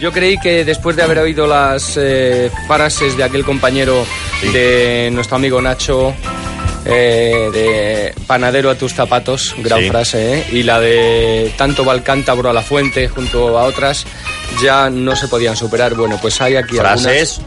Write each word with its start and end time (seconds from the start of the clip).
Yo 0.00 0.10
creí 0.10 0.38
que 0.38 0.64
después 0.64 0.96
de 0.96 1.02
haber 1.02 1.18
oído 1.18 1.46
las 1.46 1.96
eh, 1.96 2.50
frases 2.66 3.16
de 3.16 3.24
aquel 3.24 3.44
compañero 3.44 4.04
de 4.52 5.10
nuestro 5.12 5.36
amigo 5.36 5.60
Nacho, 5.62 6.12
eh, 6.84 7.50
de 7.52 8.14
panadero 8.26 8.70
a 8.70 8.74
tus 8.74 8.92
zapatos, 8.94 9.54
gran 9.58 9.80
Sí. 9.80 9.88
frase, 9.90 10.38
¿eh? 10.38 10.46
y 10.50 10.62
la 10.64 10.80
de 10.80 11.52
tanto 11.56 11.84
va 11.84 11.92
el 11.94 12.02
cántabro 12.02 12.50
a 12.50 12.52
la 12.52 12.62
fuente 12.62 13.06
junto 13.08 13.56
a 13.58 13.64
otras, 13.64 14.04
ya 14.60 14.90
no 14.90 15.14
se 15.14 15.28
podían 15.28 15.56
superar. 15.56 15.94
Bueno, 15.94 16.18
pues 16.20 16.40
hay 16.40 16.56
aquí 16.56 16.76
Frases 16.76 17.40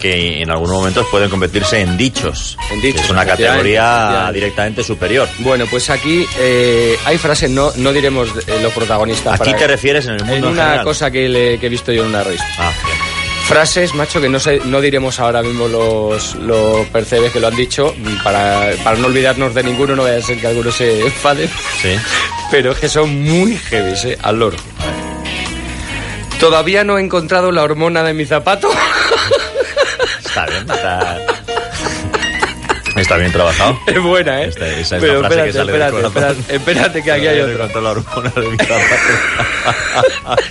que 0.00 0.42
en 0.42 0.50
algunos 0.50 0.76
momentos 0.76 1.06
pueden 1.10 1.30
convertirse 1.30 1.80
en 1.80 1.96
dichos. 1.96 2.56
En 2.70 2.80
dichos, 2.80 3.02
Es 3.04 3.10
una 3.10 3.24
categoría 3.24 4.30
directamente 4.32 4.82
superior. 4.84 5.28
Bueno, 5.38 5.64
pues 5.70 5.88
aquí 5.90 6.26
eh, 6.38 6.96
hay 7.04 7.16
frases, 7.18 7.50
no, 7.50 7.72
no 7.76 7.92
diremos 7.92 8.28
eh, 8.46 8.58
los 8.62 8.72
protagonistas. 8.72 9.40
¿A 9.40 9.44
quién 9.44 9.56
te 9.56 9.66
refieres 9.66 10.04
en 10.06 10.12
el 10.14 10.20
mundo 10.20 10.34
En 10.34 10.44
en 10.44 10.50
una 10.50 10.62
general? 10.64 10.84
cosa 10.84 11.10
que, 11.10 11.28
le- 11.28 11.58
que 11.58 11.66
he 11.66 11.70
visto 11.70 11.92
yo 11.92 12.02
en 12.02 12.08
una 12.10 12.22
revista. 12.22 12.46
Ah, 12.58 12.72
bien. 12.84 12.96
Frases, 13.46 13.94
macho, 13.94 14.20
que 14.20 14.28
no 14.28 14.40
sé, 14.40 14.60
no 14.64 14.80
diremos 14.80 15.20
ahora 15.20 15.40
mismo 15.40 15.68
los, 15.68 16.34
los 16.34 16.84
percebes 16.88 17.30
que 17.32 17.38
lo 17.38 17.46
han 17.46 17.54
dicho, 17.54 17.94
para, 18.24 18.72
para 18.82 18.96
no 18.98 19.06
olvidarnos 19.06 19.54
de 19.54 19.62
ninguno, 19.62 19.94
no 19.94 20.02
vaya 20.02 20.18
a 20.18 20.22
ser 20.22 20.40
que 20.40 20.48
alguno 20.48 20.72
se 20.72 21.00
enfade, 21.00 21.48
Sí. 21.80 21.90
pero 22.50 22.72
es 22.72 22.78
que 22.78 22.88
son 22.88 23.22
muy 23.22 23.56
heavy, 23.56 23.92
¿eh? 24.04 24.18
Al 24.20 24.40
loro. 24.40 24.56
Todavía 26.40 26.82
no 26.84 26.98
he 26.98 27.00
encontrado 27.00 27.52
la 27.52 27.62
hormona 27.62 28.02
de 28.02 28.14
mi 28.14 28.26
zapato. 28.26 28.68
Está 30.36 30.50
bien, 30.50 30.70
está... 30.70 31.18
Está 32.94 33.16
bien 33.16 33.32
trabajado. 33.32 33.78
es 33.86 34.02
buena, 34.02 34.42
¿eh? 34.42 34.48
Esta- 34.48 34.66
esa 34.68 34.96
es 34.96 35.02
pero 35.02 35.22
la 35.22 35.30
frase 35.30 35.44
que 35.44 35.48
espérate, 35.48 35.72
sale 35.72 35.72
espérate, 35.72 36.06
espérate, 36.06 36.54
espérate, 36.56 37.02
que 37.02 37.12
aquí 37.12 37.26
hay 37.26 37.40
zapato. 40.26 40.42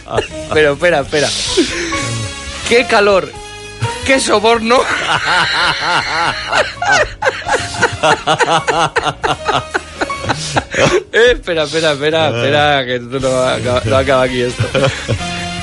Pero 0.55 0.73
espera, 0.73 0.99
espera. 1.01 1.29
¡Qué 2.67 2.87
calor! 2.87 3.31
¡Qué 4.07 4.19
soborno! 4.19 4.79
Eh, 11.13 11.31
espera, 11.33 11.63
espera, 11.63 11.91
espera, 11.93 12.27
espera, 12.29 12.83
que 12.85 12.95
esto 12.95 13.19
no 13.19 13.57
no 13.85 13.95
acaba 13.97 14.23
aquí 14.23 14.41
esto. 14.41 14.63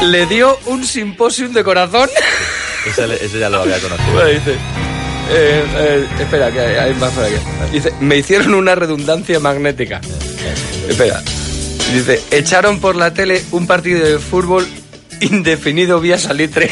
Le 0.03 0.27
dio 0.27 0.59
un 0.67 0.84
simposium 0.87 1.53
de 1.53 1.62
corazón. 1.62 2.09
Ese, 2.86 3.25
ese 3.25 3.38
ya 3.38 3.48
lo 3.48 3.62
había 3.62 3.78
conocido. 3.78 4.12
Bueno, 4.12 4.28
dice, 4.28 4.52
eh, 5.30 5.64
eh, 5.77 6.06
espera, 6.20 6.50
que 6.50 6.61
hay, 6.61 6.77
hay 6.77 6.94
más 6.94 7.12
por 7.12 7.25
aquí. 7.25 7.34
Dice, 7.72 7.92
me 8.00 8.16
hicieron 8.16 8.55
una 8.55 8.75
redundancia 8.75 9.38
magnética. 9.41 10.00
Espera. 10.88 11.22
Dice, 11.92 12.20
echaron 12.30 12.80
por 12.80 12.97
la 12.97 13.12
tele 13.12 13.42
un 13.50 13.66
partido 13.66 14.05
de 14.05 14.19
fútbol 14.19 14.66
indefinido 15.20 16.00
vía 16.00 16.19
salitre. 16.19 16.70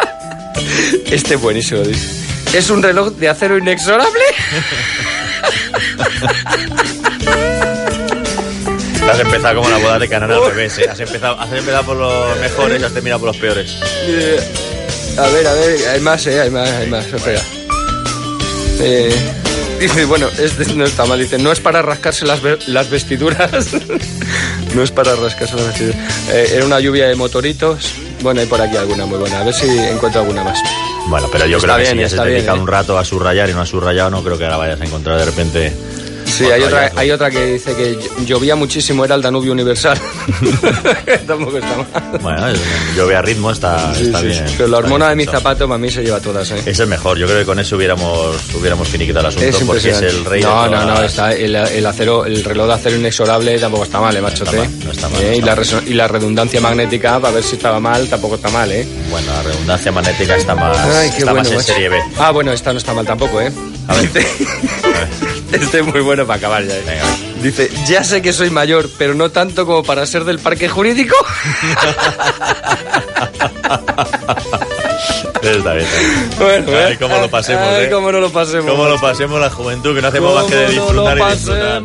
este 1.10 1.34
es 1.34 1.40
buenísimo, 1.40 1.80
dice. 1.82 2.08
¿Es 2.56 2.70
un 2.70 2.82
reloj 2.82 3.12
de 3.14 3.28
acero 3.28 3.58
inexorable? 3.58 4.22
Has 9.10 9.20
empezado 9.20 9.56
como 9.56 9.68
la 9.68 9.78
boda 9.78 9.98
de 9.98 10.08
Canal 10.08 10.32
al 10.32 10.50
revés, 10.50 10.78
¿eh? 10.78 10.86
Has 10.88 11.00
empezado, 11.00 11.38
has 11.40 11.52
empezado 11.52 11.84
por 11.84 11.96
los 11.96 12.38
mejores 12.38 12.80
y 12.80 12.84
has 12.84 12.92
terminado 12.92 13.20
por 13.20 13.28
los 13.28 13.36
peores. 13.36 13.76
Eh, 14.06 14.40
a 15.18 15.28
ver, 15.28 15.46
a 15.46 15.52
ver, 15.54 15.88
hay 15.88 16.00
más, 16.00 16.26
eh, 16.26 16.40
hay 16.40 16.50
más, 16.50 16.68
hay 16.68 16.88
más, 16.88 17.06
espera. 17.06 17.40
Eh, 18.80 19.14
dice, 19.80 20.04
bueno, 20.06 20.28
este 20.38 20.74
no 20.74 20.84
está 20.84 21.04
mal, 21.04 21.18
dice, 21.18 21.38
no 21.38 21.52
es 21.52 21.60
para 21.60 21.82
rascarse 21.82 22.24
las, 22.26 22.40
ve- 22.42 22.58
las 22.66 22.90
vestiduras. 22.90 23.68
no 24.74 24.82
es 24.82 24.90
para 24.90 25.14
rascarse 25.16 25.54
las 25.56 25.66
vestiduras. 25.68 25.98
Eh, 26.30 26.52
era 26.56 26.64
una 26.64 26.80
lluvia 26.80 27.08
de 27.08 27.14
motoritos. 27.14 27.92
Bueno, 28.22 28.40
hay 28.40 28.46
por 28.46 28.60
aquí 28.60 28.76
alguna 28.76 29.04
muy 29.06 29.18
buena. 29.18 29.40
A 29.40 29.44
ver 29.44 29.54
si 29.54 29.66
encuentro 29.68 30.20
alguna 30.22 30.44
más. 30.44 30.58
Bueno, 31.08 31.28
pero 31.32 31.46
yo 31.46 31.56
Está 31.58 31.74
creo 31.74 31.78
que 31.84 31.90
si 31.92 31.96
ya 31.98 32.08
se 32.08 32.14
está 32.14 32.22
te 32.22 32.28
bien, 32.30 32.40
dedica 32.42 32.56
¿eh? 32.56 32.60
un 32.60 32.66
rato 32.68 32.96
a 32.98 33.04
subrayar 33.04 33.50
y 33.50 33.52
no 33.52 33.60
a 33.60 33.66
subrayado, 33.66 34.10
no 34.10 34.22
creo 34.22 34.38
que 34.38 34.44
ahora 34.44 34.56
vayas 34.56 34.80
a 34.80 34.84
encontrar 34.84 35.18
de 35.18 35.24
repente. 35.24 35.72
Sí, 36.46 36.50
hay 36.52 36.62
otra, 36.62 36.78
hallazgo. 36.80 36.98
hay 37.00 37.10
otra 37.10 37.30
que 37.30 37.46
dice 37.46 37.74
que 37.76 37.96
llo- 37.98 38.24
llovía 38.26 38.56
muchísimo, 38.56 39.04
era 39.04 39.14
el 39.14 39.22
Danubio 39.22 39.52
Universal. 39.52 39.98
Tampoco 41.26 41.58
está 41.58 41.76
mal. 41.76 42.20
Bueno, 42.20 42.46
veo 42.96 43.18
a 43.18 43.22
ritmo, 43.22 43.50
está, 43.50 43.94
Sí, 43.94 44.04
está 44.04 44.20
sí, 44.20 44.26
bien. 44.26 44.44
Pero 44.56 44.68
la 44.68 44.78
hormona 44.78 45.08
de 45.10 45.16
mi 45.16 45.24
zapato 45.26 45.66
para 45.66 45.78
mí 45.78 45.90
se 45.90 46.02
lleva 46.02 46.20
todas, 46.20 46.50
¿eh? 46.50 46.62
Es 46.66 46.78
el 46.78 46.86
mejor, 46.86 47.18
yo 47.18 47.26
creo 47.26 47.38
que 47.40 47.44
con 47.46 47.58
eso 47.58 47.76
hubiéramos, 47.76 48.36
hubiéramos 48.54 48.88
finiquitado 48.88 49.20
el 49.20 49.26
asunto 49.36 49.48
Es 49.48 49.64
porque 49.64 49.90
es 49.90 50.00
el 50.02 50.24
rey 50.24 50.42
no, 50.42 50.64
de 50.64 50.70
no, 50.70 50.80
todas 50.82 50.98
no, 51.00 51.04
está 51.04 51.32
el, 51.32 51.54
el 51.56 51.86
acero, 51.86 52.24
el 52.26 52.42
reloj 52.44 52.66
de 52.68 52.72
acero 52.74 52.96
inexorable 52.96 53.58
tampoco 53.58 53.84
está 53.84 54.00
mal, 54.00 54.16
eh. 54.16 54.20
No 54.20 54.28
está 54.28 54.44
mal, 54.52 54.68
no 54.84 54.90
está 54.92 55.08
mal, 55.08 55.22
Eh, 55.22 55.30
no 55.30 55.34
y, 55.36 55.40
la 55.40 55.54
mal. 55.56 55.64
reso- 55.64 55.82
y 55.86 55.94
la 55.94 56.08
redundancia 56.08 56.60
magnética, 56.60 57.20
para 57.20 57.34
ver 57.34 57.44
si 57.44 57.56
estaba 57.56 57.80
mal, 57.80 58.08
tampoco 58.08 58.36
está 58.36 58.50
mal, 58.50 58.70
¿eh? 58.72 58.86
Bueno, 59.10 59.32
la 59.32 59.42
redundancia 59.42 59.92
magnética 59.92 60.36
está 60.36 60.54
más, 60.54 60.78
Ay, 60.78 61.10
qué 61.10 61.18
está 61.18 61.32
bueno, 61.32 61.38
más 61.40 61.48
en 61.50 61.56
macho. 61.56 61.72
serie 61.72 61.88
B. 61.88 61.98
Ah, 62.18 62.30
bueno, 62.30 62.52
esta 62.52 62.72
no 62.72 62.78
está 62.78 62.94
mal 62.94 63.06
tampoco, 63.06 63.40
¿eh? 63.40 63.52
A 63.88 63.94
ver. 63.94 64.10
Este 65.52 65.80
es 65.80 65.86
muy 65.86 66.00
bueno 66.00 66.26
para 66.26 66.38
acabar 66.38 66.64
ya. 66.64 66.74
¿eh? 66.76 66.82
Venga. 66.86 67.04
Dice, 67.42 67.70
ya 67.86 68.02
sé 68.04 68.22
que 68.22 68.32
soy 68.32 68.48
mayor, 68.48 68.88
pero 68.96 69.14
no 69.14 69.30
tanto 69.30 69.66
como 69.66 69.82
para 69.82 70.06
ser 70.06 70.24
del 70.24 70.38
parque 70.38 70.66
jurídico. 70.68 71.14
Está 75.42 75.74
bien, 75.74 75.84
está 75.86 75.98
bien. 75.98 76.30
bueno, 76.38 76.78
Ay, 76.86 76.92
¿eh? 76.92 76.98
cómo 77.00 77.18
lo 77.18 77.28
pasemos, 77.28 77.64
Ay, 77.68 77.84
¿eh? 77.86 77.90
cómo 77.90 78.12
no 78.12 78.20
lo 78.20 78.30
pasemos. 78.30 78.70
Cómo 78.70 78.88
lo 78.88 79.00
pasemos 79.00 79.40
la 79.40 79.50
juventud, 79.50 79.94
que 79.94 80.00
no 80.00 80.08
hacemos 80.08 80.34
más 80.34 80.44
que 80.44 80.54
de 80.54 80.62
no 80.62 80.70
disfrutar 80.70 81.18
lo 81.18 81.28
y 81.28 81.32
disfrutar. 81.32 81.82